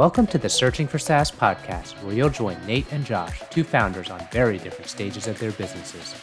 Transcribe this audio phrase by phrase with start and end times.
[0.00, 4.08] Welcome to the Searching for SaaS podcast, where you'll join Nate and Josh, two founders
[4.08, 6.14] on very different stages of their businesses.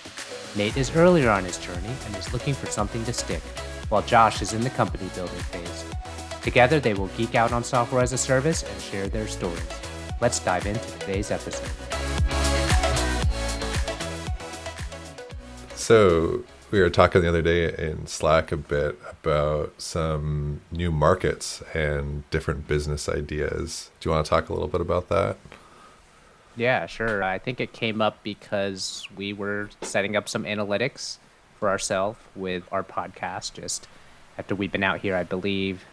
[0.57, 3.43] Nate is earlier on his journey and is looking for something to stick,
[3.89, 5.86] while Josh is in the company building phase.
[6.42, 9.61] Together, they will geek out on software as a service and share their stories.
[10.20, 11.70] Let's dive into today's episode.
[15.75, 21.64] So, we were talking the other day in Slack a bit about some new markets
[21.74, 23.90] and different business ideas.
[24.00, 25.38] Do you want to talk a little bit about that?
[26.56, 27.24] Yeah, sure.
[27.24, 31.18] I think it came up because we were setting up some analytics
[31.60, 33.54] for ourselves with our podcast.
[33.54, 33.88] Just
[34.38, 35.86] after we've been out here, I believe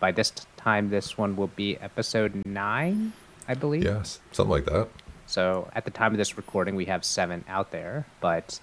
[0.00, 3.12] by this time, this one will be episode nine,
[3.46, 3.84] I believe.
[3.84, 4.88] Yes, something like that.
[5.26, 8.60] So at the time of this recording, we have seven out there, but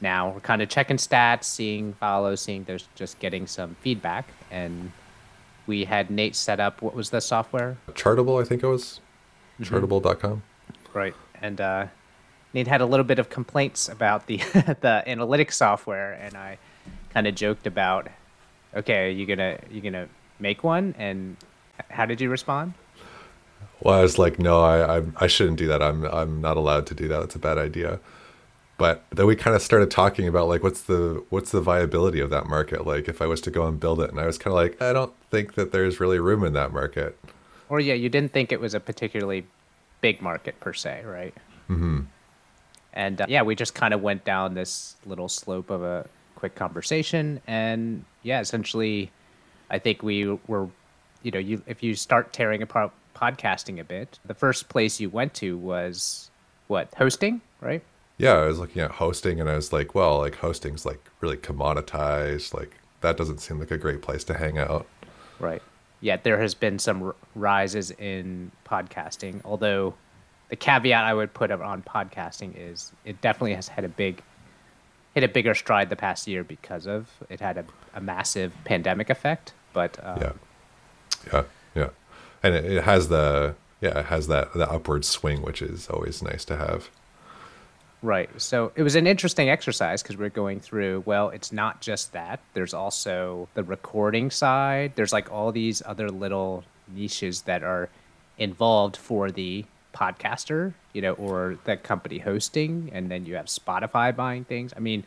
[0.00, 4.28] now we're kind of checking stats, seeing follows, seeing there's just getting some feedback.
[4.50, 4.92] And
[5.66, 7.76] we had Nate set up what was the software?
[7.92, 9.00] Chartable, I think it was.
[9.60, 9.74] Mm-hmm.
[9.74, 10.42] Chartable.com.
[10.94, 11.14] Right.
[11.40, 11.86] And uh,
[12.54, 14.36] Nate had a little bit of complaints about the
[14.80, 16.58] the analytics software, and I
[17.12, 18.08] kind of joked about,
[18.74, 20.94] okay, you gonna you gonna make one?
[20.98, 21.36] And
[21.88, 22.74] how did you respond?
[23.80, 25.82] Well, I was like, no, I, I I shouldn't do that.
[25.82, 27.22] I'm I'm not allowed to do that.
[27.22, 28.00] It's a bad idea
[28.80, 32.30] but then we kind of started talking about like what's the what's the viability of
[32.30, 32.86] that market?
[32.86, 34.80] Like if i was to go and build it and i was kind of like
[34.80, 37.18] i don't think that there's really room in that market.
[37.68, 39.46] Or yeah you didn't think it was a particularly
[40.00, 41.34] big market per se right?
[41.68, 42.00] Mm-hmm.
[42.94, 46.54] and uh, yeah we just kind of went down this little slope of a quick
[46.54, 49.10] conversation and yeah essentially
[49.70, 50.68] i think we were
[51.22, 55.10] you know you if you start tearing apart podcasting a bit the first place you
[55.10, 56.30] went to was
[56.66, 57.82] what hosting right
[58.20, 61.38] yeah, I was looking at hosting and I was like, well, like hosting's like really
[61.38, 62.52] commoditized.
[62.52, 64.86] Like that doesn't seem like a great place to hang out.
[65.38, 65.62] Right.
[66.02, 69.94] Yeah, there has been some r- rises in podcasting, although
[70.50, 74.22] the caveat I would put on podcasting is it definitely has had a big
[75.14, 77.64] hit a bigger stride the past year because of it had a,
[77.94, 79.54] a massive pandemic effect.
[79.72, 80.32] But um, yeah,
[81.32, 81.42] yeah,
[81.74, 81.88] yeah,
[82.42, 86.22] and it, it has the yeah it has that the upward swing, which is always
[86.22, 86.90] nice to have.
[88.02, 88.30] Right.
[88.40, 92.40] So it was an interesting exercise because we're going through, well, it's not just that.
[92.54, 94.92] There's also the recording side.
[94.94, 97.90] There's like all these other little niches that are
[98.38, 102.90] involved for the podcaster, you know, or the company hosting.
[102.94, 104.72] And then you have Spotify buying things.
[104.74, 105.04] I mean,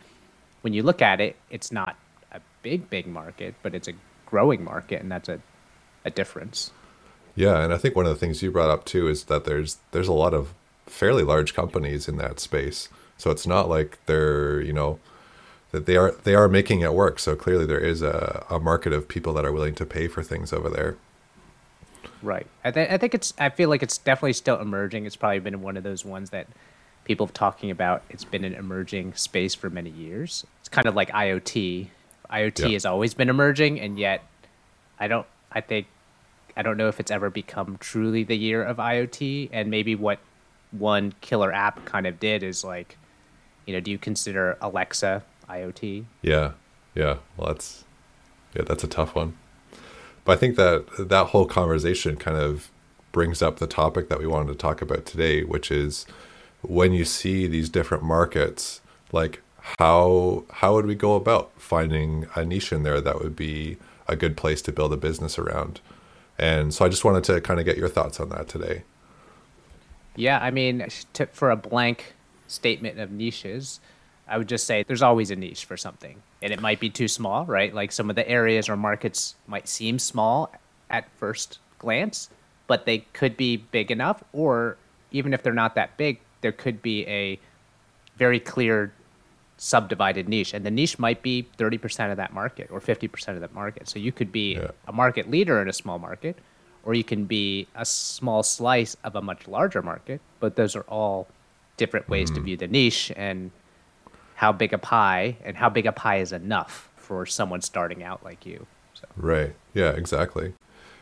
[0.62, 1.96] when you look at it, it's not
[2.32, 3.94] a big, big market, but it's a
[4.28, 5.02] growing market.
[5.02, 5.40] And that's a,
[6.06, 6.72] a difference.
[7.34, 7.64] Yeah.
[7.64, 10.08] And I think one of the things you brought up too is that there's, there's
[10.08, 10.54] a lot of
[10.86, 12.90] fairly large companies in that space.
[13.18, 15.00] So it's not like they're, you know,
[15.72, 17.20] that they are they are making it work.
[17.20, 20.24] So clearly there is a, a market of people that are willing to pay for
[20.24, 20.98] things over there.
[22.22, 22.48] Right.
[22.64, 25.06] I, th- I think it's I feel like it's definitely still emerging.
[25.06, 26.48] It's probably been one of those ones that
[27.04, 28.04] people have talking about.
[28.10, 30.46] It's been an emerging space for many years.
[30.60, 31.88] It's kind of like IoT.
[32.30, 32.70] IoT yeah.
[32.70, 34.24] has always been emerging, and yet
[35.00, 35.28] I don't.
[35.52, 35.88] I think
[36.56, 39.50] I don't know if it's ever become truly the year of IoT.
[39.52, 40.20] And maybe what
[40.78, 42.98] one killer app kind of did is like,
[43.66, 46.06] you know, do you consider Alexa IoT?
[46.22, 46.52] Yeah,
[46.96, 47.18] yeah.
[47.38, 47.86] Well, that's
[48.56, 49.38] yeah, that's a tough one.
[50.26, 52.70] But I think that that whole conversation kind of
[53.12, 56.06] brings up the topic that we wanted to talk about today, which is
[56.62, 59.42] when you see these different markets, like
[59.80, 64.16] how how would we go about finding a niche in there that would be a
[64.16, 65.80] good place to build a business around?
[66.38, 68.84] And so I just wanted to kind of get your thoughts on that today.
[70.16, 72.14] Yeah, I mean, to, for a blank
[72.48, 73.80] statement of niches,
[74.28, 76.22] I would just say there's always a niche for something.
[76.42, 77.74] And it might be too small, right?
[77.74, 80.52] Like some of the areas or markets might seem small
[80.90, 82.30] at first glance,
[82.68, 84.24] but they could be big enough.
[84.34, 84.78] Or
[85.12, 87.40] even if they're not that big, there could be a
[88.18, 88.94] very clear
[89.58, 90.54] subdivided niche.
[90.54, 93.88] And the niche might be 30% of that market or 50% of that market.
[93.88, 94.72] So you could be yeah.
[94.88, 96.38] a market leader in a small market
[96.84, 100.22] or you can be a small slice of a much larger market.
[100.40, 101.28] But those are all
[101.78, 102.36] different ways mm.
[102.36, 103.52] to view the niche and
[104.36, 108.24] how big a pie and how big a pie is enough for someone starting out
[108.24, 108.66] like you.
[108.94, 109.08] So.
[109.16, 109.56] Right.
[109.74, 110.54] Yeah, exactly.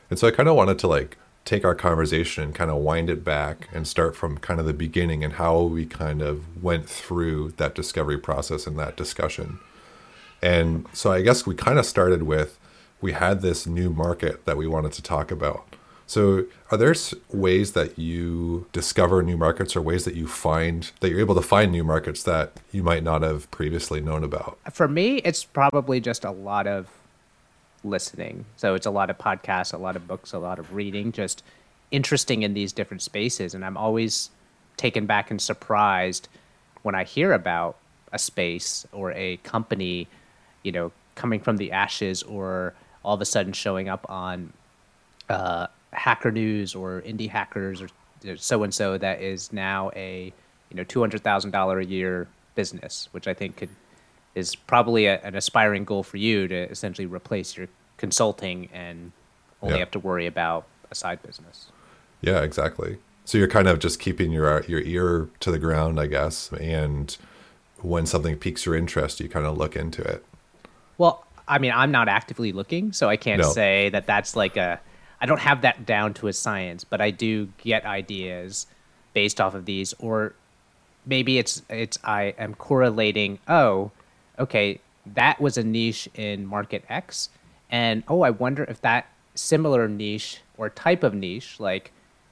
[0.10, 3.10] And so I kind of wanted to like take our conversation and kind of wind
[3.10, 6.88] it back and start from kind of the beginning and how we kind of went
[6.88, 9.60] through that discovery process and that discussion.
[10.42, 12.60] And so I guess we kind of started with
[13.02, 15.66] we had this new market that we wanted to talk about.
[16.08, 16.94] So, are there
[17.32, 21.42] ways that you discover new markets or ways that you find that you're able to
[21.42, 24.58] find new markets that you might not have previously known about?
[24.74, 26.90] For me, it's probably just a lot of
[27.86, 28.44] listening.
[28.58, 31.44] So, it's a lot of podcasts, a lot of books, a lot of reading, just
[31.92, 34.32] interesting in these different spaces, and I'm always
[34.76, 36.28] taken back and surprised
[36.82, 37.78] when I hear about
[38.12, 40.08] a space or a company,
[40.64, 44.52] you know, coming from the ashes or all of a sudden showing up on
[45.30, 47.88] uh, Hacker News or Indie Hackers or
[48.38, 50.32] so and so that is now a
[50.70, 53.70] you know two hundred thousand dollar a year business, which I think could
[54.36, 57.68] is probably a, an aspiring goal for you to essentially replace your
[57.98, 59.12] consulting and
[59.62, 59.80] only Yeah.
[59.80, 61.68] have to worry about a side business.
[62.22, 62.98] Yeah, exactly.
[63.26, 67.16] So you're kind of just keeping your your ear to the ground, I guess, and
[67.82, 70.24] when something piques your interest, you kind of look into it.
[70.98, 73.50] Well, I mean, I'm not actively looking, so I can't No.
[73.50, 74.80] say that that's like a.
[75.20, 78.66] I don't have that down to a science, but I do get ideas
[79.14, 80.34] based off of these, or
[81.06, 83.38] maybe it's it's I am correlating.
[83.48, 83.92] Oh,
[84.40, 84.80] okay,
[85.14, 87.30] that was a niche in market X,
[87.70, 91.92] and oh, I wonder if that similar niche or type of niche, like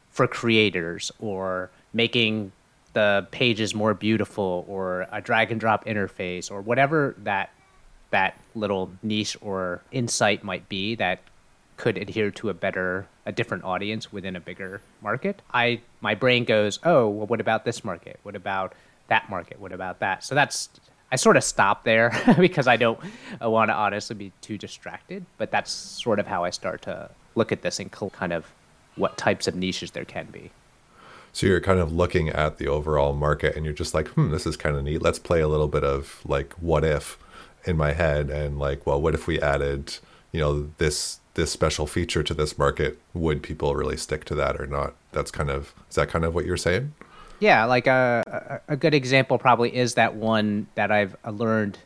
[0.10, 2.52] for creators or making
[2.94, 7.50] the pages more beautiful or a drag and drop interface or whatever that
[8.12, 11.20] that little niche or insight might be that
[11.78, 15.42] could adhere to a better a different audience within a bigger market.
[15.54, 18.20] I my brain goes oh well what about this market?
[18.24, 18.74] What about
[19.08, 19.60] that market?
[19.60, 20.24] What about that?
[20.24, 20.70] So that's
[21.12, 23.00] i sort of stop there because i don't
[23.42, 27.52] want to honestly be too distracted but that's sort of how i start to look
[27.52, 28.46] at this and kind of
[29.00, 30.52] what types of niches there can be.
[31.32, 34.46] So you're kind of looking at the overall market and you're just like, hmm, this
[34.46, 35.02] is kind of neat.
[35.02, 37.18] Let's play a little bit of like what if
[37.66, 39.98] in my head and like, well, what if we added,
[40.32, 43.00] you know, this this special feature to this market?
[43.14, 44.94] Would people really stick to that or not?
[45.12, 46.94] That's kind of is that kind of what you're saying?
[47.40, 51.80] Yeah, like a, a a good example probably is that one that I've uh, learned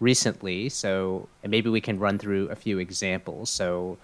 [0.00, 0.68] recently.
[0.68, 3.50] So, and maybe we can run through a few examples.
[3.50, 3.98] So,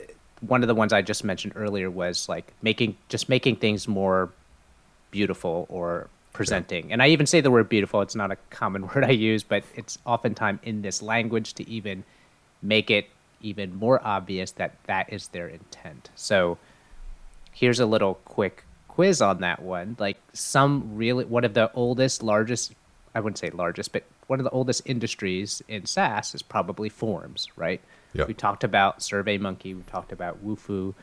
[0.00, 0.04] uh,
[0.40, 4.30] one of the ones I just mentioned earlier was like making just making things more
[5.10, 6.08] beautiful or
[6.38, 6.92] presenting.
[6.92, 8.00] And I even say the word beautiful.
[8.00, 12.04] It's not a common word I use, but it's oftentimes in this language to even
[12.62, 16.10] make it even more obvious that that is their intent.
[16.14, 16.58] So,
[17.52, 19.96] here's a little quick quiz on that one.
[19.98, 22.72] Like some really one of the oldest, largest
[23.14, 27.48] I wouldn't say largest, but one of the oldest industries in SaaS is probably forms,
[27.56, 27.80] right?
[28.26, 30.94] We talked about SurveyMonkey, we talked about Wufoo,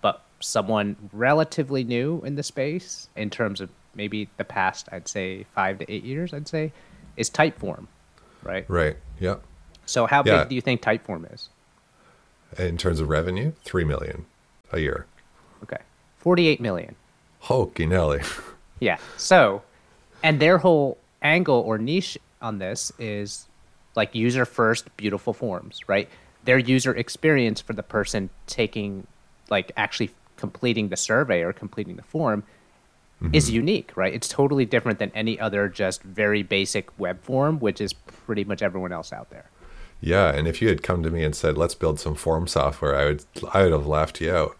[0.00, 5.44] but someone relatively new in the space in terms of maybe the past, I'd say
[5.54, 6.72] five to eight years, I'd say,
[7.16, 7.86] is Typeform,
[8.42, 8.68] right?
[8.68, 8.96] Right.
[9.18, 9.36] Yeah.
[9.86, 10.40] So how Yeah.
[10.40, 11.48] big do you think Typeform is?
[12.58, 14.26] In terms of revenue, three million
[14.72, 15.06] a year.
[15.62, 15.78] Okay.
[16.18, 16.94] 48 million.
[17.40, 18.20] Hokey Nelly.
[18.78, 18.98] Yeah.
[19.16, 19.62] So,
[20.22, 23.46] and their whole angle or niche on this is
[23.94, 26.10] like user first, beautiful forms, right?
[26.44, 29.06] Their user experience for the person taking,
[29.48, 32.42] like, actually completing the survey or completing the form
[33.32, 33.54] is mm-hmm.
[33.54, 34.12] unique, right?
[34.12, 38.62] It's totally different than any other just very basic web form, which is pretty much
[38.62, 39.50] everyone else out there.
[40.00, 42.94] yeah, and if you had come to me and said, "Let's build some form software,"
[42.94, 44.58] I would I would have laughed you out.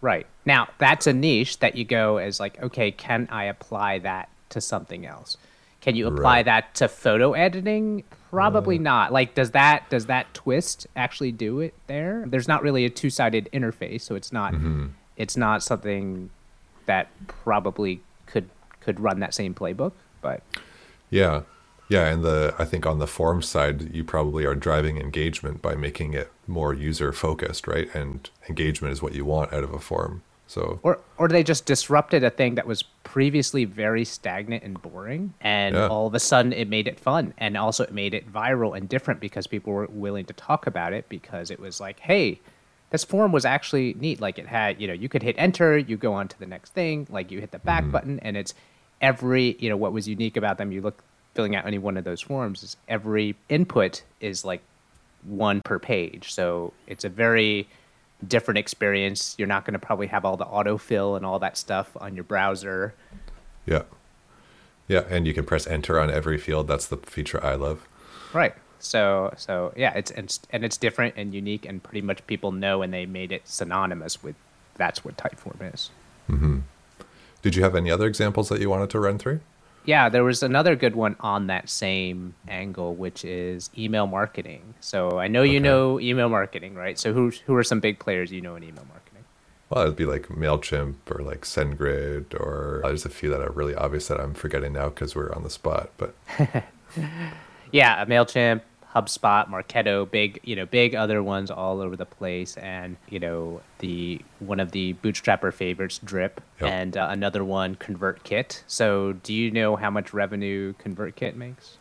[0.00, 0.26] Right.
[0.44, 4.60] Now, that's a niche that you go as like, okay, can I apply that to
[4.60, 5.36] something else?
[5.80, 6.44] Can you apply Right.
[6.46, 8.02] that to photo editing?
[8.30, 8.82] Probably uh.
[8.82, 9.12] not.
[9.12, 12.24] Like does that does that twist actually do it there?
[12.26, 14.86] There's not really a two-sided interface, so it's not mm-hmm.
[15.16, 16.30] it's not something
[16.86, 18.48] that probably could
[18.80, 20.42] could run that same playbook, but
[21.10, 21.42] Yeah.
[21.88, 25.74] Yeah, and the I think on the form side, you probably are driving engagement by
[25.74, 27.94] making it more user focused, right?
[27.94, 30.22] And engagement is what you want out of a form.
[30.46, 35.34] So or or they just disrupted a thing that was previously very stagnant and boring
[35.40, 35.88] and Yeah.
[35.88, 38.88] all of a sudden it made it fun and also it made it viral and
[38.88, 42.38] different because people were willing to talk about it because it was like hey
[42.92, 45.96] this form was actually neat like it had you know you could hit enter you
[45.96, 47.92] go on to the next thing like you hit the back mm-hmm.
[47.92, 48.54] button and it's
[49.00, 51.02] every you know what was unique about them you look
[51.34, 54.62] filling out any one of those forms is every input is like
[55.24, 56.32] one per page.
[56.32, 57.68] So it's a very
[58.26, 59.34] different experience.
[59.38, 62.24] You're not going to probably have all the autofill and all that stuff on your
[62.24, 62.94] browser.
[63.66, 63.82] yeah.
[64.88, 66.66] Yeah, and you can press enter on every field.
[66.66, 67.88] That's the feature I love.
[68.34, 68.52] Right.
[68.84, 72.52] So so yeah, it's and, it's and it's different and unique and pretty much people
[72.52, 74.34] know and they made it synonymous with
[74.76, 75.90] that's what Typeform is.
[76.30, 76.60] Mm-hmm.
[77.42, 79.40] Did you have any other examples that you wanted to run through?
[79.84, 84.74] Yeah, there was another good one on that same angle, which is email marketing.
[84.80, 85.64] So I know you Okay.
[85.68, 86.98] know email marketing, right?
[86.98, 89.24] So who who are some big players you know in email marketing?
[89.70, 93.50] Well, it'd be like Mailchimp or like SendGrid, or uh, there's a few that are
[93.50, 95.90] really obvious that I'm forgetting now because we're on the spot.
[95.96, 96.14] But
[97.72, 98.60] Yeah, uh, Mailchimp,
[98.94, 103.60] HubSpot, Marketo, big, you know, big other ones all over the place, and you know,
[103.78, 106.70] the one of the bootstrapper favorites, Drip, Yep.
[106.70, 108.62] and uh, another one, ConvertKit.
[108.66, 111.78] So, do you know how much revenue ConvertKit makes?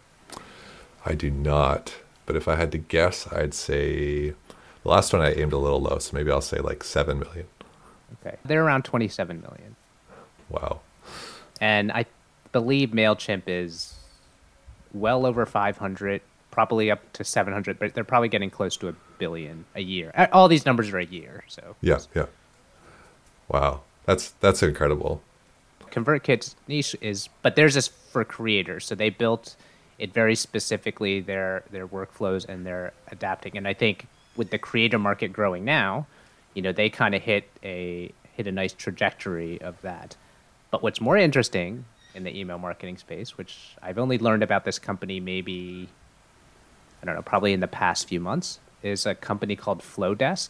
[1.06, 1.96] I do not.
[2.26, 4.36] But if I had to guess, I'd say the
[4.90, 7.48] last one I aimed a little low, so maybe I'll say like seven million.
[8.26, 9.76] Okay, they're around twenty-seven million,
[10.50, 10.80] Wow.
[11.60, 12.06] and I
[12.52, 13.96] believe Mailchimp is
[14.94, 18.90] well over five hundred, probably up to seven hundred, but they're probably getting close to
[18.90, 20.12] a billion a year.
[20.32, 22.26] All these numbers are a year, so Yeah, yeah.
[23.48, 23.82] Wow.
[24.06, 25.22] That's that's incredible.
[25.92, 28.86] ConvertKit's niche is, but theirs is for creators.
[28.86, 29.56] So they built
[30.00, 33.58] it very specifically their their workflows and they're adapting.
[33.58, 36.08] And I think with the creator market growing now,
[36.54, 40.16] you know, they kind of hit a hit a nice trajectory of that.
[40.72, 44.80] But what's more interesting in the email marketing space, which I've only learned about this
[44.80, 45.90] company maybe
[47.02, 50.50] I don't know, probably in the past few months, is a company called Flodesk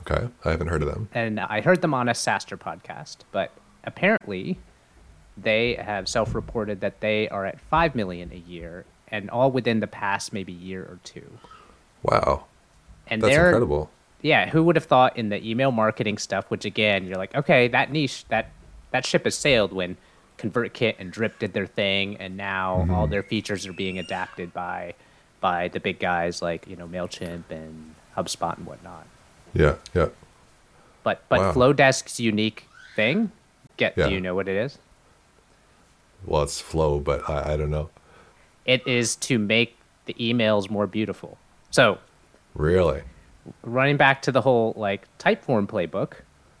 [0.00, 0.28] Okay.
[0.44, 1.08] I haven't heard of them.
[1.14, 3.50] and I heard them on a SaaStr podcast, but
[3.84, 4.58] apparently
[5.36, 9.86] they have self-reported that they are at five million a year, and all within the
[9.86, 11.38] past maybe year or two.
[12.02, 12.44] Wow.
[13.06, 13.90] And That's they're incredible.
[14.22, 17.68] yeah, who would have thought in the email marketing stuff, which again you're like, okay,
[17.68, 18.50] that niche that
[18.90, 19.96] that ship has sailed when
[20.38, 22.94] ConvertKit and Drip did their thing, and now Mm-hmm.
[22.94, 24.94] all their features are being adapted by
[25.44, 29.06] by the big guys like you know Mailchimp and HubSpot and whatnot.
[29.52, 30.08] Yeah, yeah.
[31.02, 31.52] But but Wow.
[31.52, 33.30] Flodesk's unique thing,
[33.76, 34.08] get Yeah.
[34.08, 34.78] do you know what it is?
[36.24, 37.90] Well, it's flow, but I, I don't know.
[38.64, 41.36] It is to make the emails more beautiful.
[41.70, 41.98] So
[42.54, 43.02] Really?
[43.62, 46.12] running back to the whole like Typeform playbook,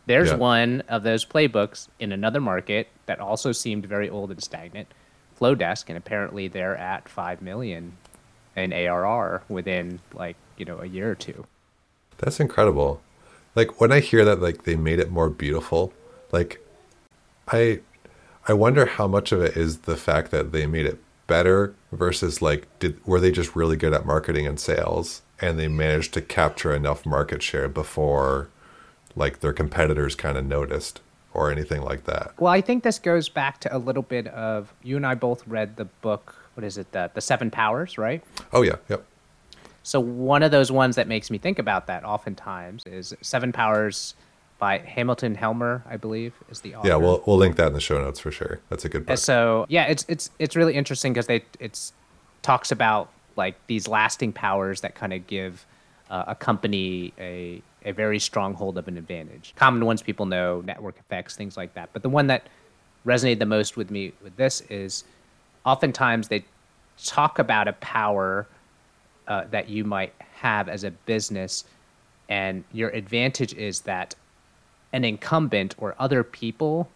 [0.04, 0.36] there's Yeah.
[0.36, 4.88] one of those playbooks in another market that also seemed very old and stagnant,
[5.40, 7.96] Flowdesk, and apparently they're at five million
[8.56, 11.46] in ARR within like you know a year or two.
[12.18, 13.00] That's incredible.
[13.54, 15.92] Like when I hear that like they made it more beautiful,
[16.32, 16.60] like
[17.48, 17.80] I
[18.46, 22.42] I wonder how much of it is the fact that they made it better versus
[22.42, 26.20] like did were they just really good at marketing and sales and they managed to
[26.20, 28.48] capture enough market share before
[29.16, 31.00] like their competitors kind of noticed
[31.32, 32.32] or anything like that.
[32.38, 35.46] Well, I think this goes back to a little bit of you and I both
[35.46, 36.36] read the book.
[36.54, 36.90] What is it?
[36.92, 38.22] The the Seven Powers, right?
[38.52, 39.04] Oh yeah, yep.
[39.82, 44.14] So one of those ones that makes me think about that oftentimes is Seven Powers
[44.58, 46.88] by Hamilton Helmer, I believe, is the author.
[46.88, 48.60] Yeah, we'll we'll link that in the show notes for sure.
[48.70, 49.18] That's a good book.
[49.18, 51.92] so yeah, it's it's it's really interesting because they it's
[52.42, 55.66] talks about like these lasting powers that kind of give
[56.08, 59.52] uh, a company a a very strong hold of an advantage.
[59.56, 61.90] Common ones people know, network effects, things like that.
[61.92, 62.48] But the one that
[63.04, 65.04] resonated the most with me with this is
[65.64, 66.44] oftentimes they
[67.04, 68.46] talk about a power
[69.26, 71.64] uh, that you might have as a business,
[72.28, 74.14] and your advantage is that
[74.92, 76.88] an incumbent or other people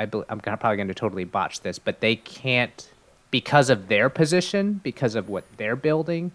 [0.00, 2.90] I I'm probably going to totally botch this, but they can't
[3.30, 6.32] because of their position, because of what they're building.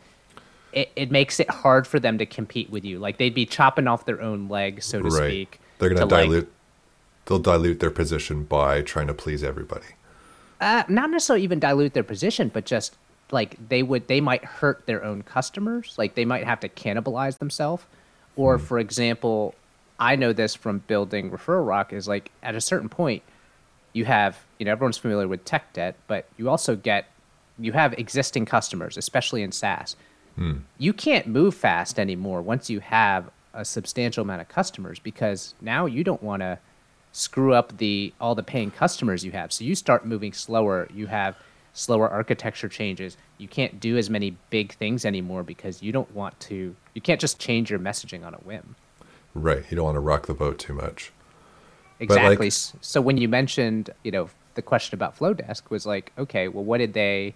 [0.72, 3.00] It, it makes it hard for them to compete with you.
[3.00, 5.30] Like they'd be chopping off their own leg, so to right.
[5.30, 5.60] speak.
[5.80, 6.52] They're going to like- dilute
[7.26, 9.88] they'll dilute their position by trying to please everybody.
[10.62, 12.96] Uh, not necessarily even dilute their position, but just
[13.32, 15.96] like they would, they might hurt their own customers.
[15.98, 17.84] Like they might have to cannibalize themselves.
[18.36, 19.56] Or, for example,
[20.00, 23.24] I know this from building Referral Rock is like at a certain point,
[23.94, 27.06] you have, you know, everyone's familiar with tech debt, but you also get,
[27.58, 29.96] you have existing customers, especially in SaaS.
[30.78, 35.86] You can't move fast anymore once you have a substantial amount of customers because now
[35.86, 36.60] you don't want to
[37.16, 39.54] screw up the all the paying customers you have.
[39.54, 40.88] So you start moving slower.
[40.94, 41.38] You have
[41.72, 43.16] slower architecture changes.
[43.38, 46.76] You can't do as many big things anymore because you don't want to.
[46.94, 48.76] You can't just change your messaging on a whim.
[49.34, 49.64] Right.
[49.70, 51.14] You don't want to rock the boat too much.
[52.00, 52.48] Exactly.
[52.48, 56.66] S so when you mentioned, you know, the question about Flodesk was like, okay, well,
[56.66, 57.34] what did they,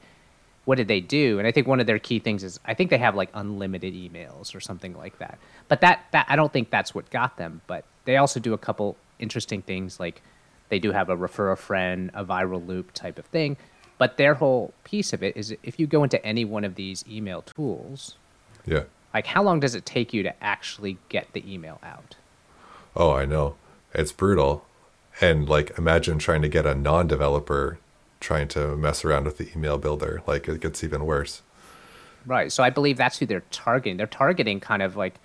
[0.65, 1.39] what did they do?
[1.39, 3.93] And I think one of their key things is I think they have like unlimited
[3.93, 5.39] emails or something like that.
[5.69, 7.61] But that that I don't think that's what got them.
[7.67, 10.21] But they also do a couple interesting things like
[10.69, 13.57] they do have a refer a friend, a viral loop type of thing.
[13.97, 17.03] But their whole piece of it is if you go into any one of these
[17.09, 18.15] email tools,
[18.65, 18.83] Yeah.
[19.13, 22.15] like how long does it take you to actually get the email out?
[22.95, 23.55] Oh, I know.
[23.93, 24.63] It's brutal.
[25.21, 27.77] And like imagine trying to get a non-developer
[28.21, 30.21] trying to mess around with the email builder.
[30.27, 31.41] Like it gets even worse.
[32.25, 32.51] Right.
[32.51, 33.97] So I believe that's who they're targeting.
[33.97, 35.15] They're targeting kind of like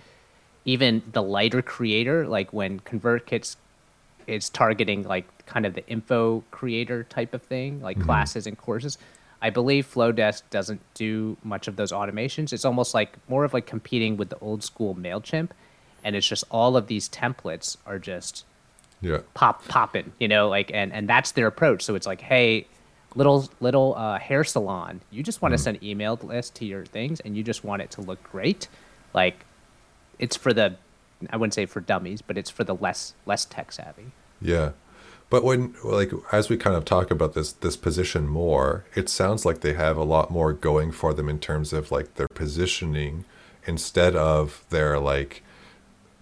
[0.64, 3.56] even the lighter creator, like when ConvertKit's
[4.26, 8.98] is targeting like kind of the info creator type of thing, like classes and courses.
[9.42, 12.52] I believe Flodesk doesn't do much of those automations.
[12.52, 15.50] It's almost like more of like competing with the old school Mailchimp,
[16.02, 18.44] and it's just all of these templates are just
[19.02, 19.18] Yeah.
[19.34, 21.82] pop popping, you know, like and and that's their approach.
[21.82, 22.66] So it's like, hey,
[23.14, 27.20] little little uh, hair salon, you just want to send email list to your things,
[27.20, 28.68] and you just want it to look great,
[29.12, 29.44] like
[30.18, 30.76] it's for the
[31.30, 34.12] I wouldn't say for dummies, but it's for the less less tech savvy.
[34.40, 34.72] Yeah.
[35.30, 39.44] But when like as we kind of talk about this this position more, it sounds
[39.44, 43.24] like they have a lot more going for them in terms of like their positioning
[43.66, 45.42] instead of their like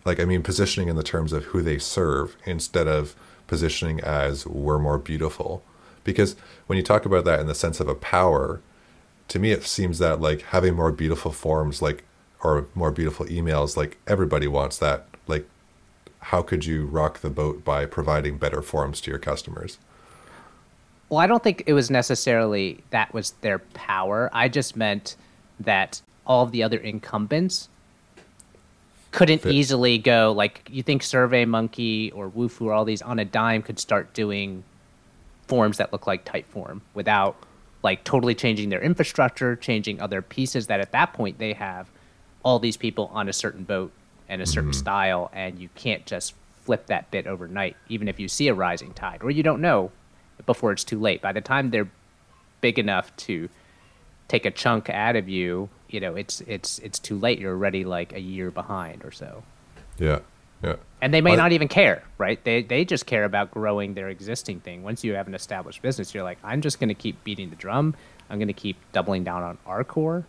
[0.04, 3.14] like I mean positioning in the terms of who they serve instead of
[3.46, 5.62] positioning as we're more beautiful.
[6.04, 8.60] Because when you talk about that in the sense of a power,
[9.28, 12.04] to me it seems that like having more beautiful forms like
[12.42, 15.48] or more beautiful emails like everybody wants that like
[16.20, 19.78] how could you rock the boat by providing better forms to your customers
[21.08, 24.30] Well, I don't think it was necessarily that was their power.
[24.32, 25.16] I just meant
[25.60, 27.68] that all of the other incumbents
[29.10, 29.52] couldn't Fit.
[29.52, 33.78] easily go like you think SurveyMonkey or Wufoo or all these on a dime could
[33.78, 34.64] start doing
[35.48, 37.36] forms that look like Typeform without
[37.82, 41.90] like totally changing their infrastructure, changing other pieces that at that point they have
[42.42, 43.92] all these people on a certain boat
[44.28, 44.78] and a certain mm-hmm.
[44.78, 48.92] style and you can't just flip that bit overnight even if you see a rising
[48.94, 49.90] tide or you don't know
[50.46, 51.20] before it's too late.
[51.20, 51.88] By the time they're
[52.60, 53.48] big enough to
[54.28, 57.38] take a chunk out of you, you know, it's it's it's too late.
[57.38, 59.42] You're already like a year behind or so.
[59.98, 60.20] yeah
[60.62, 62.42] yeah And they may But- not even care, right?
[62.44, 64.82] They they just care about growing their existing thing.
[64.82, 67.56] Once you have an established business, you're like, I'm just going to keep beating the
[67.56, 67.94] drum.
[68.30, 70.24] I'm going to keep doubling down on our core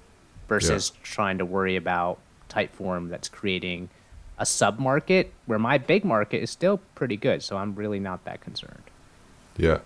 [0.48, 2.20] versus trying to worry about
[2.50, 3.90] Typeform that's creating
[4.38, 7.42] a sub market where my big market is still pretty good.
[7.44, 8.84] So I'm really not that concerned.
[9.58, 9.80] yeah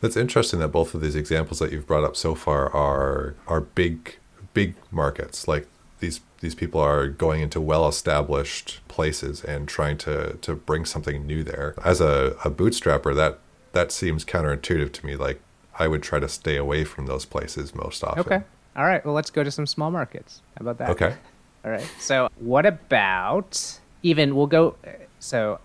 [0.00, 3.60] that's interesting that both of these examples that you've brought up so far are are
[3.60, 4.16] big
[4.54, 5.66] big markets like
[6.00, 11.26] these these people are going into well established places and trying to to bring something
[11.26, 13.38] new there as a, a bootstrapper that
[13.72, 15.40] that seems counterintuitive to me like
[15.78, 18.42] i would try to stay away from those places most often Okay.
[18.78, 19.04] All right.
[19.04, 20.40] Well, let's go to some small markets.
[20.56, 20.90] How about that?
[20.90, 21.14] okay
[21.64, 21.90] All right.
[21.98, 24.76] So, what about even we'll go.
[25.18, 25.58] So,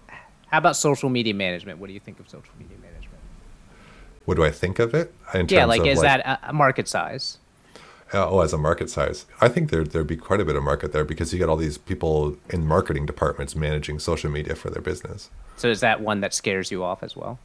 [0.48, 1.80] how about social media management?
[1.80, 2.94] What do you think of social media management?
[4.26, 7.38] what do i think of it in Yeah, like is that a, a market size?
[8.14, 10.64] Uh, oh, as a market size, I think there there'd be quite a bit of
[10.64, 14.70] market there because you get all these people in marketing departments managing social media for
[14.70, 15.32] their business.
[15.58, 17.40] So, is that one that scares you off as well?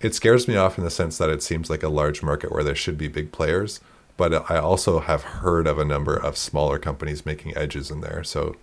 [0.00, 2.64] It scares me off in the sense that it seems like a large market where
[2.64, 3.80] there should be big players,
[4.16, 8.24] but I also have heard of a number of smaller companies making edges in there,
[8.24, 8.56] so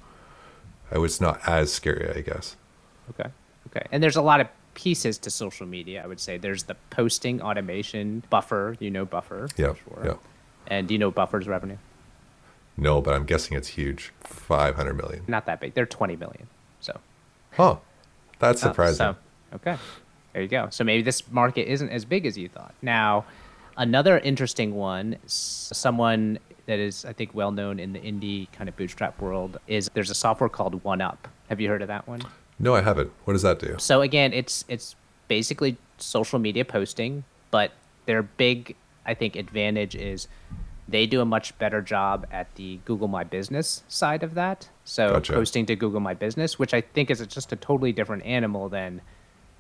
[0.92, 2.56] I was not as scary, I guess.
[3.12, 3.30] Okay.
[3.68, 3.86] Okay.
[3.92, 6.04] And there's a lot of pieces to social media.
[6.04, 8.76] I would say there's the posting automation buffer.
[8.80, 9.48] You know Buffer.
[9.58, 10.02] Yeah, Sure.
[10.06, 10.14] yeah.
[10.68, 11.78] And do you know Buffer's revenue?
[12.78, 15.24] No, but I'm guessing it's huge, five hundred million.
[15.28, 15.74] Not that big.
[15.76, 16.48] They're 20 million.
[16.80, 17.00] So.
[17.52, 17.78] Huh,
[18.40, 18.98] that's Oh, surprising.
[18.98, 19.16] so,
[19.56, 19.78] okay.
[20.34, 20.68] There you go.
[20.72, 22.74] So maybe this market isn't as big as you thought.
[22.82, 23.26] Now,
[23.78, 28.76] another interesting one, someone that is, I think, well known in the indie kind of
[28.78, 31.18] bootstrap world, is there's a software called OneUp.
[31.50, 32.22] Have you heard of that one?
[32.60, 33.12] No, I haven't.
[33.26, 33.76] What does that do?
[33.80, 34.96] So again, it's it's
[35.28, 37.72] basically social media posting, but
[38.06, 40.28] their big, I think, advantage is
[40.88, 44.70] they do a much better job at the Google My Business side of that.
[44.84, 45.34] So Gotcha.
[45.34, 49.02] posting to Google My Business, which I think is just a totally different animal than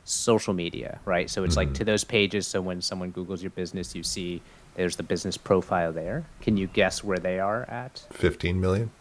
[0.06, 1.30] social media, right?
[1.30, 1.76] So it's like mm-hmm.
[1.76, 2.48] to those pages.
[2.48, 4.42] So when someone Googles your business, you see
[4.76, 6.26] there's the business profile there.
[6.42, 8.06] Can you guess where they are at?
[8.12, 8.92] Fifteen million.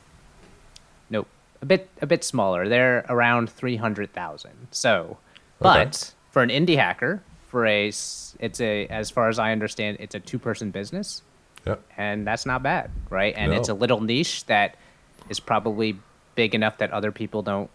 [1.11, 1.29] Nope,
[1.61, 2.69] a bit a bit smaller.
[2.69, 4.69] They're around three hundred thousand.
[4.71, 5.19] So,
[5.59, 10.15] but for an indie hacker, for a it's a as far as I understand, it's
[10.15, 11.23] a two person business,
[11.67, 11.77] Yeah.
[11.97, 13.35] and that's not bad, right?
[13.37, 14.77] And it's a little niche that
[15.29, 15.99] is probably
[16.35, 17.71] big enough that other people don't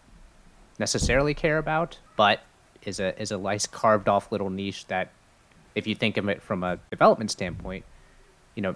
[0.79, 2.41] necessarily care about, but
[2.83, 5.09] is a is a nice carved off little niche that,
[5.75, 7.85] if you think of it from a development standpoint,
[8.55, 8.75] you know,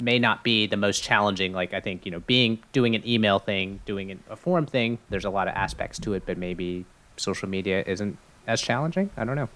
[0.00, 1.52] may not be the most challenging.
[1.52, 5.24] Like I think you know, being doing an email thing, doing a forum thing, there's
[5.24, 6.84] a lot of aspects to it, but maybe
[7.16, 9.10] social media isn't as challenging.
[9.16, 9.48] I don't know.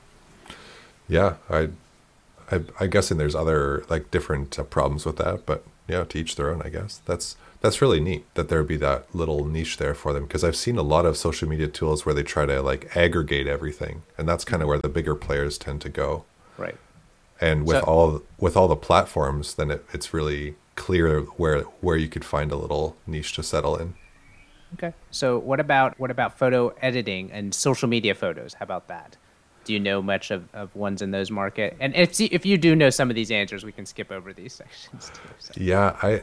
[1.08, 1.70] Yeah, I,
[2.50, 6.36] I, I'm guessing there's other like different uh, problems with that, but yeah, to each
[6.36, 6.62] their own.
[6.62, 10.12] I guess that's that's really neat that there would be that little niche there for
[10.12, 12.96] them because I've seen a lot of social media tools where they try to like
[12.96, 16.24] aggregate everything, and that's kind of where the bigger players tend to go.
[16.56, 16.76] Right.
[17.40, 21.96] And with So- all with all the platforms, then it, it's really clear where where
[21.96, 23.94] you could find a little niche to settle in.
[24.74, 24.94] Okay.
[25.10, 28.54] So what about what about photo editing and social media photos?
[28.54, 29.16] How about that?
[29.64, 31.76] Do you know much of, of ones in those market?
[31.80, 34.54] And if if you do know some of these answers, we can skip over these
[34.54, 35.28] sections too.
[35.38, 35.52] So.
[35.56, 36.22] Yeah, I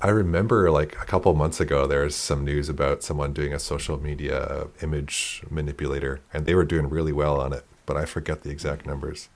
[0.00, 3.58] I remember like a couple months ago there was some news about someone doing a
[3.58, 8.42] social media image manipulator and they were doing really well on it, but I forget
[8.42, 9.28] the exact numbers.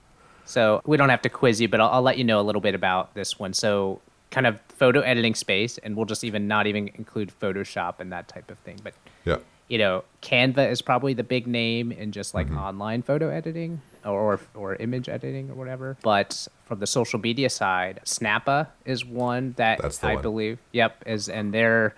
[0.44, 2.60] So we don't have to quiz you, but I'll, I'll let you know a little
[2.60, 3.52] bit about this one.
[3.52, 8.12] So kind of photo editing space, and we'll just even not even include Photoshop and
[8.12, 8.78] that type of thing.
[8.82, 9.38] But Yeah.
[9.68, 12.58] You know, Canva is probably the big name in just like mm-hmm.
[12.58, 15.96] online photo editing or, or image editing or whatever.
[16.02, 20.22] But from the social media side, Snappa is one that I one.
[20.22, 20.58] believe.
[20.72, 21.94] Yep, is and they're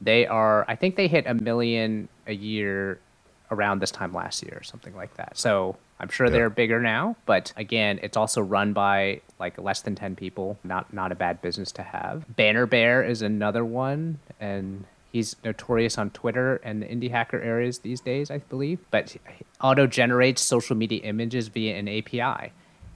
[0.00, 0.64] they are.
[0.68, 3.00] I think they hit a million a year
[3.50, 5.38] around this time last year or something like that.
[5.38, 6.32] So I'm sure Yeah.
[6.32, 10.58] they're bigger now, but again, it's also run by like less than 10 people.
[10.64, 12.24] Not not a bad business to have.
[12.36, 18.00] Bannerbear is another one and he's notorious on Twitter and the indie hacker areas these
[18.00, 19.16] days, I believe, but
[19.60, 22.52] auto generates social media images via an API.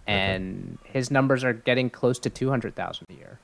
[0.07, 3.39] And his numbers are getting close to 200,000 a year.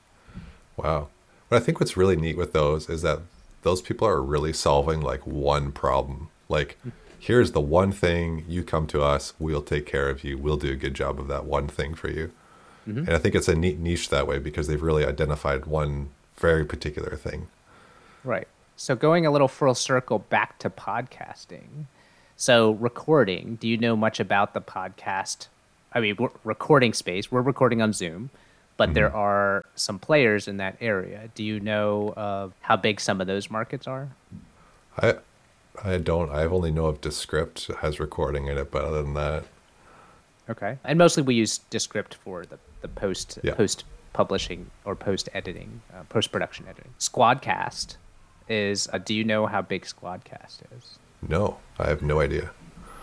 [0.75, 1.07] Wow.
[1.47, 3.19] But I think what's really neat with those is that
[3.63, 6.29] those people are really solving like one problem.
[6.47, 6.77] Like,
[7.17, 10.71] here's the one thing you come to us, we'll take care of you, we'll do
[10.71, 12.31] a good job of that one thing for you.
[12.87, 12.99] Mm-hmm.
[12.99, 16.65] And I think it's a neat niche that way because they've really identified one very
[16.65, 17.47] particular thing.
[18.23, 18.47] Right.
[18.79, 21.87] So going a little full circle back to podcasting.
[22.37, 25.49] So recording, do you know much about the podcast?
[25.91, 26.15] I mean,
[26.45, 27.29] recording space.
[27.29, 28.29] We're recording on Zoom,
[28.77, 31.29] but there are some players in that area.
[31.35, 34.07] Do you know of how big some of those markets are?
[34.97, 35.15] I
[35.83, 39.43] I don't I only know of Descript has recording in it, but other than that,
[40.49, 40.77] Okay.
[40.85, 43.55] And mostly we use Descript for the, the post Yeah.
[43.55, 46.93] post publishing or post editing, uh, post production editing.
[46.97, 47.97] Squadcast
[48.49, 48.87] is.
[48.91, 50.99] Uh, do you know how big Squadcast is?
[51.27, 52.51] no, I have no idea.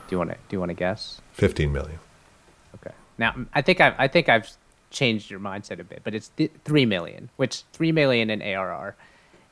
[0.08, 1.20] Do you want to do you want to guess?
[1.32, 1.98] 15 million.
[2.76, 2.94] Okay.
[3.18, 4.48] Now I think I've I think I've
[4.90, 8.94] changed your mindset a bit, but it's th- three million, which three million in ARR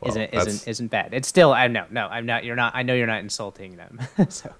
[0.00, 1.12] Well, isn't that's- isn't isn't bad.
[1.12, 3.98] It's still I know no I'm not you're not I know you're not insulting them.
[4.28, 4.52] so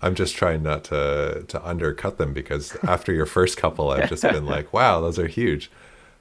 [0.00, 4.22] I'm just trying not to to undercut them because after your first couple, I've just
[4.34, 5.70] been like, wow, those are huge.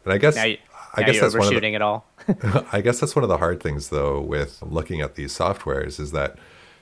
[0.03, 0.57] And I guess you,
[0.97, 2.05] I now guess that's one of the, it all.
[2.71, 6.11] I guess that's one of the hard things though with looking at these softwares is
[6.11, 6.37] that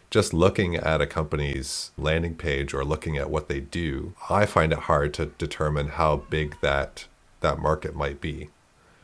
[0.09, 4.71] just looking at a company's landing page or looking at what they do, I find
[4.71, 7.07] it hard to determine how big that
[7.41, 8.49] that market might be.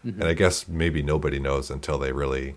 [0.04, 0.38] And I mm-hmm.
[0.38, 2.56] guess maybe nobody knows until they really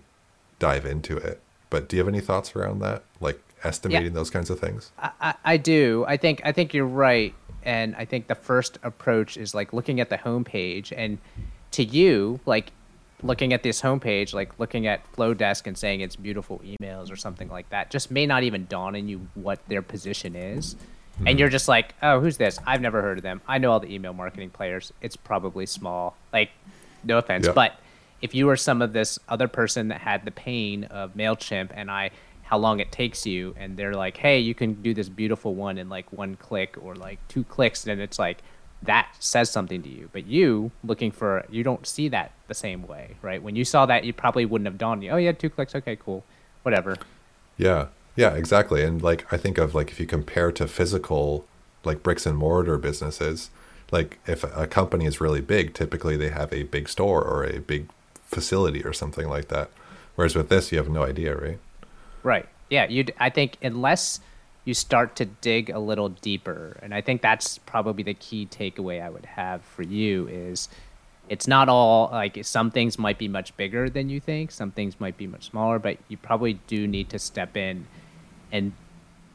[0.57, 1.41] dive into it.
[1.69, 3.03] But do you have any thoughts around that?
[3.19, 4.91] Like estimating those kinds of things?
[4.97, 6.05] I, I, I do.
[6.07, 9.99] I think I think you're right, and I think the first approach is like looking
[9.99, 11.17] at the homepage, and
[11.75, 12.71] to you, like
[13.21, 17.49] looking at this homepage, like looking at Flodesk and saying it's beautiful emails or something
[17.49, 20.75] like that, just may not even dawn on you what their position is.
[21.17, 21.37] And mm-hmm.
[21.39, 22.59] you're just like, oh, who's this?
[22.65, 23.41] I've never heard of them.
[23.47, 24.91] I know all the email marketing players.
[25.01, 26.15] It's probably small.
[26.33, 26.51] Like,
[27.03, 27.53] no offense, Yeah.
[27.53, 27.79] but
[28.21, 31.91] if you were some of this other person that had the pain of Mailchimp and
[31.91, 32.11] I
[32.43, 35.79] how long it takes you and they're like, "Hey, you can do this beautiful one
[35.79, 38.43] in like one click or like two clicks." Then it's like
[38.83, 40.09] that says something to you.
[40.11, 43.41] But you looking for you don't see that the same way, right?
[43.41, 45.09] When you saw that, you probably wouldn't have you.
[45.11, 45.75] Oh, yeah, two clicks.
[45.75, 46.23] Okay, cool.
[46.63, 46.95] Whatever.
[47.57, 47.87] Yeah.
[48.15, 48.83] Yeah, exactly.
[48.83, 51.45] And like I think of like if you compare to physical
[51.83, 53.49] like bricks and mortar businesses,
[53.91, 57.59] like if a company is really big, typically they have a big store or a
[57.59, 57.89] big
[58.25, 59.69] facility or something like that.
[60.15, 61.59] Whereas with this you have no idea, right?
[62.23, 62.47] Right.
[62.69, 64.21] Yeah, you I think unless
[64.65, 69.01] you start to dig a little deeper, and I think that's probably the key takeaway
[69.01, 70.67] I would have for you is
[71.29, 74.99] it's not all like some things might be much bigger than you think, some things
[74.99, 77.87] might be much smaller, but you probably do need to step in
[78.51, 78.73] and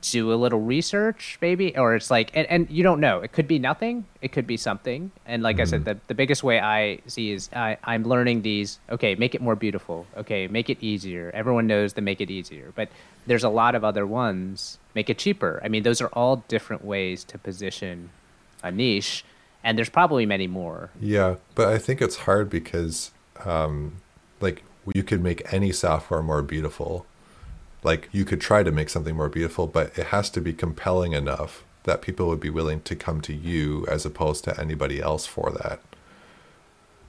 [0.01, 3.21] do a little research maybe or it's like and, and you don't know.
[3.21, 4.07] It could be nothing.
[4.23, 5.11] It could be something.
[5.27, 8.79] And like i said the, the biggest way i see is I, i'm learning these
[8.89, 10.07] okay make it more beautiful.
[10.17, 11.31] Okay make it easier.
[11.35, 12.73] Everyone knows to make it easier.
[12.75, 12.89] But
[13.27, 14.79] there's a lot of other ones.
[14.95, 15.61] Make it cheaper.
[15.63, 18.11] I mean those are all different ways to position
[18.63, 19.25] a niche.
[19.63, 20.89] And there's probably many more.
[20.99, 23.11] Yeah, but I think it's hard because
[23.45, 23.97] um
[24.41, 24.63] like
[24.95, 27.07] you could make any software more beautiful.
[27.83, 31.13] Like you could try to make something more beautiful, but it has to be compelling
[31.13, 35.27] enough that people would be willing to come to you as opposed to anybody else
[35.27, 35.81] for that.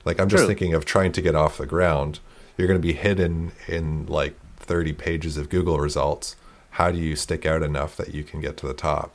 [0.05, 2.19] Like I'm just thinking of trying to get off the ground.
[2.57, 6.35] You're going to be hidden in like 30 pages of Google results.
[6.71, 9.13] How do you stick out enough that you can get to the top?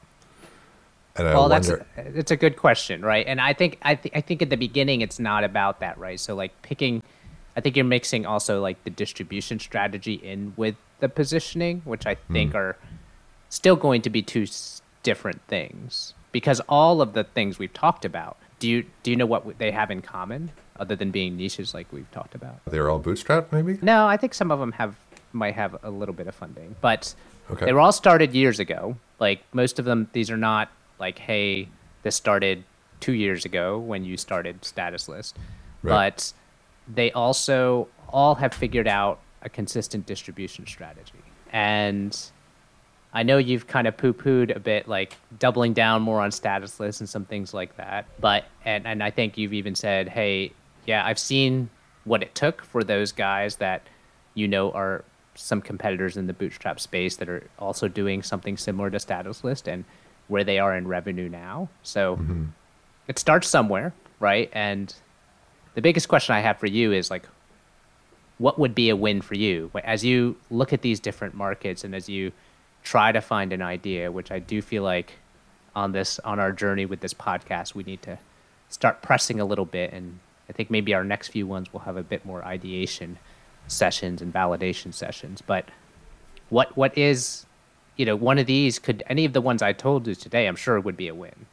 [1.17, 4.15] And I well that's wonder it's a good question right and i think I, th-
[4.15, 7.03] I think at the beginning it's not about that right so like picking
[7.57, 12.15] i think you're mixing also like the distribution strategy in with the positioning which i
[12.15, 12.33] hmm.
[12.33, 12.77] think are
[13.49, 18.05] still going to be two s- different things because all of the things we've talked
[18.05, 21.73] about, do you do you know what they have in common other than being niches
[21.73, 22.63] like we've talked about?
[22.67, 23.79] They're all bootstrapped, maybe.
[23.81, 24.97] No, I think some of them have
[25.33, 27.15] might have a little bit of funding, but
[27.51, 27.65] Okay.
[27.65, 28.97] they were all started years ago.
[29.19, 31.69] Like most of them, these are not like, hey,
[32.03, 32.65] this started
[33.01, 35.39] two years ago when you started Status List,
[35.83, 36.11] Right.
[36.11, 36.33] but
[36.89, 41.13] they also all have figured out a consistent distribution strategy.
[41.53, 42.17] And
[43.13, 47.01] I know you've kind of poo-pooed a bit, like doubling down more on status lists
[47.01, 48.07] and some things like that.
[48.21, 50.53] But and and I think you've even said, hey,
[50.87, 51.71] yeah, I've seen
[52.05, 53.83] what it took for those guys that
[54.35, 58.91] you know are some competitors in the bootstrap space that are also doing something similar
[58.91, 59.85] to status list and
[60.29, 61.69] where they are in revenue now.
[61.83, 62.47] So mm-hmm.
[63.07, 64.51] it starts somewhere, right?
[64.53, 64.95] And
[65.77, 67.29] the biggest question I have for you is like,
[68.39, 71.95] what would be a win for you as you look at these different markets and
[71.95, 72.33] as you
[72.83, 75.15] try to find an idea which i do feel like
[75.75, 78.19] on this on our journey with this podcast we need to
[78.69, 81.97] start pressing a little bit and i think maybe our next few ones will have
[81.97, 83.19] a bit more ideation
[83.67, 85.69] sessions and validation sessions but
[86.51, 87.47] what what is
[87.97, 90.57] you know one of these could any of the ones i told you today i'm
[90.57, 91.47] sure would be a win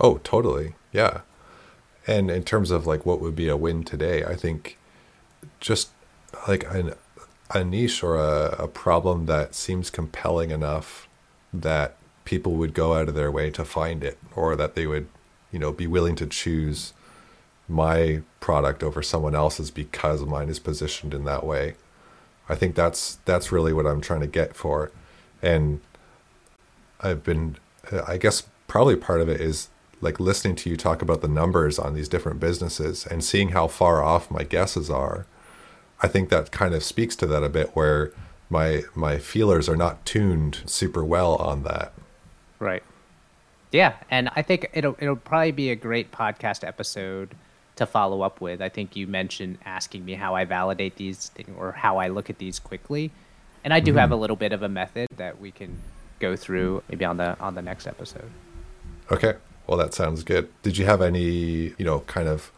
[0.00, 0.74] Oh, totally.
[0.92, 1.20] Yeah.
[2.06, 4.78] And in terms of like what would be a win today, I think
[5.60, 5.90] just
[6.48, 6.94] like an,
[7.54, 11.08] a niche or a, a problem that seems compelling enough
[11.52, 15.06] that people would go out of their way to find it or that they would,
[15.50, 16.92] you know, be willing to choose
[17.68, 21.74] my product over someone else's because mine is positioned in that way.
[22.48, 24.90] I think that's that's really what I'm trying to get for.
[25.40, 25.80] And
[27.00, 27.56] I've been,
[28.06, 29.68] I guess probably part of it is
[30.02, 33.68] like listening to you talk about the numbers on these different businesses and seeing how
[33.68, 35.26] far off my guesses are.
[36.02, 38.12] I think that kind of speaks to that a bit where
[38.50, 41.92] my my feelers are not tuned super well on that.
[42.58, 42.82] Right.
[43.70, 47.34] Yeah, and I think it'll it'll probably be a great podcast episode
[47.76, 48.60] to follow up with.
[48.60, 52.28] I think you mentioned asking me how I validate these things or how I look
[52.28, 53.12] at these quickly,
[53.64, 54.12] and I do have mm-hmm.
[54.14, 55.78] a little bit of a method that we can
[56.18, 58.30] go through maybe on the on the next episode.
[59.10, 59.34] Okay.
[59.66, 60.48] Well, that sounds good.
[60.62, 62.50] Did you have any, you know, kind of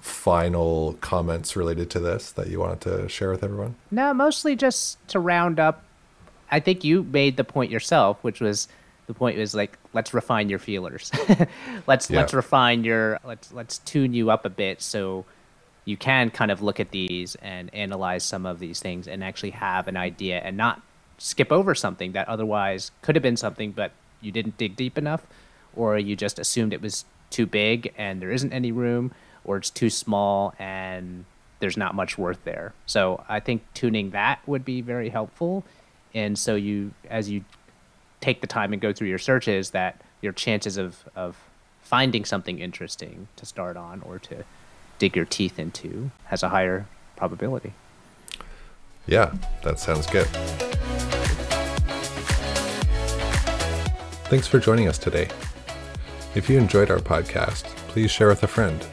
[0.00, 3.74] final comments related to this that you wanted to share with everyone?
[3.90, 5.82] No, mostly just to round up.
[6.50, 8.68] I think you made the point yourself, which was
[9.06, 11.10] the point was like let's refine your feelers.
[11.86, 12.20] let's Yeah.
[12.20, 15.24] let's refine your let's let's tune you up a bit so
[15.84, 19.50] you can kind of look at these and analyze some of these things and actually
[19.50, 20.82] have an idea and not
[21.18, 25.22] skip over something that otherwise could have been something but you didn't dig deep enough
[25.76, 29.12] or you just assumed it was too big and there isn't any room
[29.44, 31.24] or it's too small and
[31.60, 32.72] there's not much worth there.
[32.86, 35.64] So I think tuning that would be very helpful.
[36.14, 37.44] And so you as you
[38.20, 41.36] take the time and go through your searches that your chances of, of
[41.82, 44.44] finding something interesting to start on or to
[44.98, 46.86] dig your teeth into has a higher
[47.16, 47.72] probability.
[49.06, 50.26] Yeah, that sounds good.
[54.28, 55.28] Thanks for joining us today.
[56.36, 58.86] If you enjoyed our podcast, please share with a friend.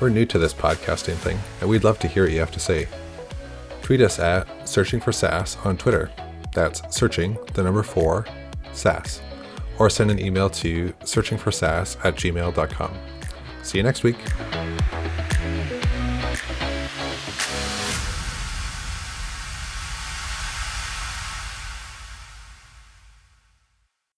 [0.00, 2.58] We're new to this podcasting thing, and we'd love to hear what you have to
[2.58, 2.88] say.
[3.80, 6.10] Tweet us at Searching for SaaS on Twitter.
[6.52, 8.26] That's searching, the number four,
[8.72, 9.22] SaaS.
[9.78, 12.94] Or send an email to searchingforsaas at gmail.com.
[13.62, 14.18] See you next week.